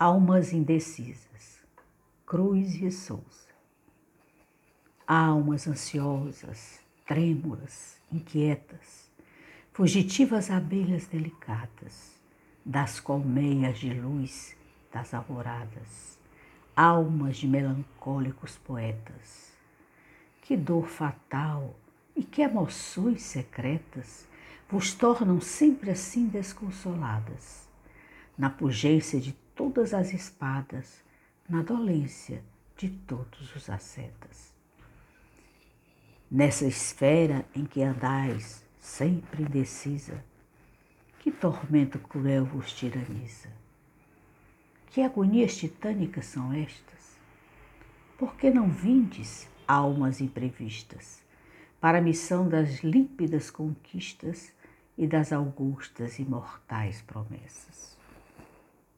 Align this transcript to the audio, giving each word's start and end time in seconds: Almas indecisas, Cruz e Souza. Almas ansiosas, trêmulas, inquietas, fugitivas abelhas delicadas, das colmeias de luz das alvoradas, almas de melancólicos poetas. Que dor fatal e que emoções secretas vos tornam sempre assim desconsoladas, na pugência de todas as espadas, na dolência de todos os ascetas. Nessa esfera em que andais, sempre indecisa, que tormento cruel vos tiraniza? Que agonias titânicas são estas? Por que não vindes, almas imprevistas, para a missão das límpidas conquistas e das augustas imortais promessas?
Almas 0.00 0.52
indecisas, 0.52 1.58
Cruz 2.24 2.80
e 2.80 2.88
Souza. 2.88 3.48
Almas 5.04 5.66
ansiosas, 5.66 6.78
trêmulas, 7.04 8.00
inquietas, 8.12 9.10
fugitivas 9.72 10.52
abelhas 10.52 11.08
delicadas, 11.08 12.12
das 12.64 13.00
colmeias 13.00 13.80
de 13.80 13.92
luz 13.92 14.56
das 14.92 15.12
alvoradas, 15.12 16.16
almas 16.76 17.38
de 17.38 17.48
melancólicos 17.48 18.56
poetas. 18.56 19.52
Que 20.42 20.56
dor 20.56 20.86
fatal 20.86 21.74
e 22.14 22.22
que 22.22 22.42
emoções 22.42 23.22
secretas 23.22 24.28
vos 24.70 24.94
tornam 24.94 25.40
sempre 25.40 25.90
assim 25.90 26.28
desconsoladas, 26.28 27.68
na 28.38 28.48
pugência 28.48 29.20
de 29.20 29.32
todas 29.78 29.94
as 29.94 30.12
espadas, 30.12 31.04
na 31.48 31.62
dolência 31.62 32.42
de 32.76 32.88
todos 32.88 33.54
os 33.54 33.70
ascetas. 33.70 34.52
Nessa 36.28 36.66
esfera 36.66 37.46
em 37.54 37.64
que 37.64 37.80
andais, 37.80 38.66
sempre 38.80 39.44
indecisa, 39.44 40.24
que 41.20 41.30
tormento 41.30 41.96
cruel 42.00 42.44
vos 42.44 42.72
tiraniza? 42.72 43.50
Que 44.90 45.00
agonias 45.00 45.56
titânicas 45.56 46.26
são 46.26 46.52
estas? 46.52 47.16
Por 48.18 48.34
que 48.34 48.50
não 48.50 48.68
vindes, 48.68 49.48
almas 49.64 50.20
imprevistas, 50.20 51.22
para 51.80 51.98
a 51.98 52.02
missão 52.02 52.48
das 52.48 52.82
límpidas 52.82 53.48
conquistas 53.48 54.52
e 54.96 55.06
das 55.06 55.32
augustas 55.32 56.18
imortais 56.18 57.00
promessas? 57.00 57.97